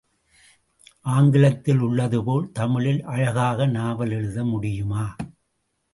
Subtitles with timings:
[1.05, 5.05] ஆங்கிலத்தில் உள்ளதுபோல் தமிழில் அழகாக நாவல் எழுத முடியுமா?